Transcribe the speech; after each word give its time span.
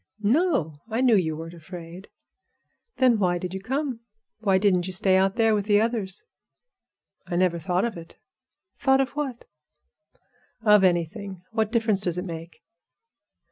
"No; 0.23 0.77
I 0.89 1.01
knew 1.01 1.15
you 1.15 1.37
weren't 1.37 1.53
afraid." 1.53 2.09
"Then 2.97 3.19
why 3.19 3.37
did 3.37 3.53
you 3.53 3.61
come? 3.61 3.99
Why 4.39 4.57
didn't 4.57 4.87
you 4.87 4.93
stay 4.93 5.15
out 5.15 5.35
there 5.35 5.53
with 5.53 5.65
the 5.67 5.79
others?" 5.79 6.23
"I 7.27 7.35
never 7.35 7.59
thought 7.59 7.85
of 7.85 7.95
it." 7.97 8.17
"Thought 8.79 8.99
of 9.01 9.11
what?" 9.11 9.45
"Of 10.63 10.83
anything. 10.83 11.43
What 11.51 11.71
difference 11.71 12.01
does 12.01 12.17
it 12.17 12.25
make?" 12.25 12.63